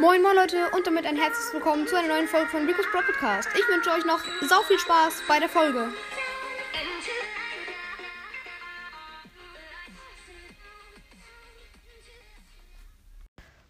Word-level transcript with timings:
Moin 0.00 0.22
moin 0.22 0.36
Leute 0.36 0.70
und 0.76 0.86
damit 0.86 1.06
ein 1.06 1.16
herzliches 1.16 1.52
Willkommen 1.52 1.84
zu 1.88 1.96
einer 1.96 2.06
neuen 2.06 2.28
Folge 2.28 2.48
von 2.50 2.64
Rico's 2.64 2.86
Pro 2.92 3.00
Podcast. 3.00 3.48
Ich 3.52 3.66
wünsche 3.66 3.90
euch 3.90 4.04
noch 4.04 4.20
sau 4.48 4.62
viel 4.62 4.78
Spaß 4.78 5.22
bei 5.26 5.40
der 5.40 5.48
Folge. 5.48 5.88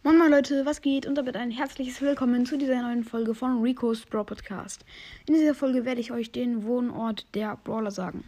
Moin 0.03 0.19
moin 0.19 0.30
Leute, 0.30 0.67
was 0.67 0.83
geht? 0.83 1.06
Und 1.06 1.14
damit 1.14 1.35
ein 1.35 1.51
herzliches 1.51 2.03
Willkommen 2.03 2.45
zu 2.45 2.58
dieser 2.58 2.83
neuen 2.83 3.04
Folge 3.04 3.35
von 3.35 3.63
Rico's 3.63 4.04
Brawl 4.04 4.26
Podcast. 4.26 4.85
In 5.26 5.33
dieser 5.33 5.54
Folge 5.54 5.87
werde 5.87 6.03
ich 6.03 6.13
euch 6.13 6.31
den 6.31 6.63
Wohnort 6.65 7.26
der 7.33 7.56
Brawler 7.56 7.90
sagen. 7.90 8.22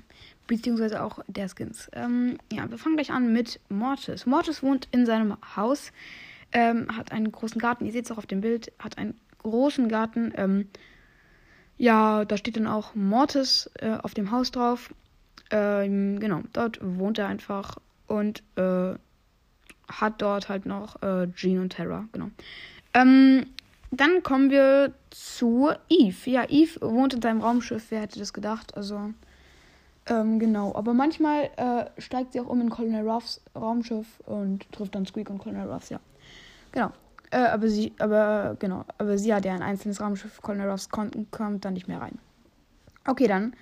Beziehungsweise 0.47 1.03
auch 1.03 1.19
der 1.27 1.51
Skins. 1.51 1.91
Ähm, 1.93 2.39
ja, 2.51 2.71
wir 2.71 2.79
fangen 2.79 2.97
gleich 2.97 3.11
an 3.11 3.31
mit 3.35 3.61
Mortis. 3.69 4.25
Mortis 4.25 4.63
wohnt 4.63 4.89
in 4.91 5.05
seinem 5.05 5.37
Haus, 5.55 5.93
ähm, 6.53 6.97
hat 6.97 7.13
einen 7.13 7.31
großen 7.31 7.61
Garten. 7.61 7.87
Ihr 7.87 7.93
seht 7.93 8.05
es 8.05 8.11
auch 8.11 8.19
auf 8.19 8.27
dem 8.27 8.41
Bild, 8.41 8.73
hat 8.79 8.99
einen 8.99 9.19
großen 9.39 9.89
Garten. 9.89 10.33
Ähm, 10.37 10.69
ja, 11.79 12.25
da 12.25 12.37
steht 12.37 12.57
dann 12.57 12.67
auch 12.67 12.95
Mortis 12.95 13.71
äh, 13.79 13.97
auf 14.03 14.15
dem 14.15 14.31
Haus 14.31 14.51
drauf. 14.51 14.93
Ähm, 15.51 16.21
genau, 16.21 16.43
dort 16.53 16.79
wohnt 16.83 17.19
er 17.19 17.27
einfach 17.27 17.77
und 18.07 18.43
äh, 18.57 18.95
hat 19.89 20.23
dort 20.23 20.49
halt 20.49 20.67
noch 20.67 21.03
äh, 21.03 21.29
Jean 21.35 21.59
und 21.59 21.71
Terra, 21.71 22.07
genau. 22.13 22.31
Ähm, 22.95 23.47
dann 23.91 24.23
kommen 24.23 24.51
wir 24.51 24.93
zu 25.11 25.71
Eve. 25.89 26.31
Ja, 26.31 26.49
Eve 26.49 26.81
wohnt 26.81 27.15
in 27.15 27.23
seinem 27.23 27.41
Raumschiff, 27.41 27.87
wer 27.91 28.03
hätte 28.03 28.19
das 28.19 28.33
gedacht? 28.33 28.77
Also, 28.77 29.13
ähm, 30.07 30.39
genau. 30.39 30.75
Aber 30.75 30.95
manchmal 30.95 31.51
äh, 31.57 32.01
steigt 32.01 32.33
sie 32.33 32.41
auch 32.41 32.49
um 32.49 32.61
in 32.61 32.71
Colonel 32.71 33.09
Ruffs 33.09 33.41
Raumschiff 33.55 34.21
und 34.27 34.71
trifft 34.73 34.95
dann 34.95 35.07
Squeak 35.07 35.31
und 35.31 35.39
Colonel 35.39 35.71
Ruffs, 35.71 35.91
ja. 35.91 36.01
Genau. 36.73 36.91
Äh, 37.31 37.39
aber 37.39 37.69
sie, 37.69 37.93
aber, 37.99 38.57
genau. 38.59 38.85
Aber 38.99 39.19
sie 39.19 39.33
hat 39.33 39.45
ja 39.45 39.55
ein 39.55 39.63
einzelnes 39.63 40.01
Raumschiff. 40.01 40.41
Colonel 40.43 40.71
Ruffs 40.71 40.89
kommt, 40.89 41.65
dann 41.65 41.75
nicht 41.75 41.89
mehr 41.89 42.01
rein. 42.01 42.19
Okay, 43.07 43.29
dann 43.29 43.55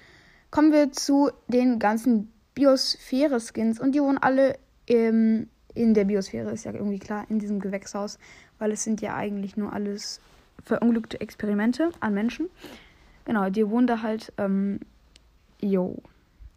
kommen 0.50 0.72
wir 0.72 0.92
zu 0.92 1.30
den 1.48 1.78
ganzen 1.78 2.32
Biosphäre-Skins 2.54 3.78
und 3.78 3.94
die 3.94 4.00
wohnen 4.00 4.18
alle 4.18 4.58
im 4.86 5.48
in 5.74 5.94
der 5.94 6.04
Biosphäre, 6.04 6.50
ist 6.50 6.64
ja 6.64 6.72
irgendwie 6.72 6.98
klar, 6.98 7.24
in 7.28 7.38
diesem 7.38 7.60
Gewächshaus, 7.60 8.18
weil 8.58 8.72
es 8.72 8.82
sind 8.82 9.00
ja 9.00 9.14
eigentlich 9.14 9.56
nur 9.56 9.72
alles 9.72 10.20
verunglückte 10.64 11.20
Experimente 11.20 11.90
an 12.00 12.14
Menschen. 12.14 12.48
Genau, 13.24 13.48
die 13.48 13.68
wohnen 13.70 13.86
da 13.86 14.02
halt, 14.02 14.32
ähm, 14.38 14.80
yo. 15.60 16.02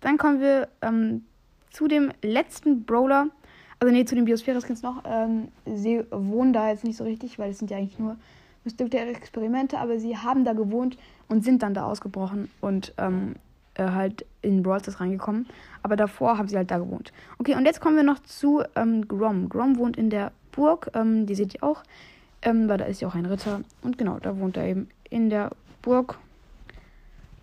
Dann 0.01 0.17
kommen 0.17 0.41
wir 0.41 0.67
ähm, 0.81 1.25
zu 1.71 1.87
dem 1.87 2.11
letzten 2.21 2.83
Brawler, 2.83 3.27
also 3.79 3.93
nee, 3.93 4.05
zu 4.05 4.15
den 4.15 4.25
Biosphäre-Skins 4.25 4.81
noch. 4.81 5.03
Ähm, 5.05 5.47
sie 5.65 6.03
wohnen 6.11 6.53
da 6.53 6.69
jetzt 6.69 6.83
nicht 6.83 6.97
so 6.97 7.03
richtig, 7.03 7.39
weil 7.39 7.51
es 7.51 7.59
sind 7.59 7.71
ja 7.71 7.77
eigentlich 7.77 7.99
nur 7.99 8.17
bestimmte 8.63 8.99
Experimente, 8.99 9.79
aber 9.79 9.99
sie 9.99 10.17
haben 10.17 10.45
da 10.45 10.53
gewohnt 10.53 10.97
und 11.29 11.43
sind 11.43 11.63
dann 11.63 11.73
da 11.73 11.85
ausgebrochen 11.85 12.51
und 12.61 12.93
ähm, 12.97 13.35
äh, 13.75 13.83
halt 13.83 14.25
in 14.41 14.63
Brawl 14.63 14.79
Stars 14.79 14.99
reingekommen. 14.99 15.47
Aber 15.81 15.95
davor 15.95 16.37
haben 16.37 16.47
sie 16.47 16.57
halt 16.57 16.69
da 16.69 16.77
gewohnt. 16.77 17.11
Okay, 17.39 17.55
und 17.55 17.65
jetzt 17.65 17.81
kommen 17.81 17.95
wir 17.95 18.03
noch 18.03 18.19
zu 18.19 18.63
ähm, 18.75 19.07
Grom. 19.07 19.49
Grom 19.49 19.77
wohnt 19.77 19.97
in 19.97 20.09
der 20.09 20.31
Burg, 20.51 20.91
ähm, 20.93 21.25
die 21.25 21.35
seht 21.35 21.55
ihr 21.55 21.63
auch, 21.63 21.83
ähm, 22.41 22.67
weil 22.67 22.77
da 22.77 22.85
ist 22.85 23.01
ja 23.01 23.07
auch 23.07 23.15
ein 23.15 23.25
Ritter. 23.25 23.61
Und 23.81 23.97
genau, 23.97 24.19
da 24.19 24.37
wohnt 24.37 24.57
er 24.57 24.65
eben 24.65 24.89
in 25.09 25.29
der 25.29 25.51
Burg 25.81 26.19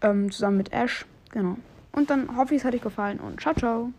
ähm, 0.03 0.31
zusammen 0.31 0.59
mit 0.59 0.73
Ash. 0.73 1.07
Genau. 1.31 1.57
Und 1.99 2.11
dann 2.11 2.37
hoffe 2.37 2.55
ich, 2.55 2.61
es 2.61 2.65
hat 2.65 2.75
euch 2.75 2.81
gefallen 2.81 3.19
und 3.19 3.41
ciao, 3.41 3.53
ciao. 3.55 3.93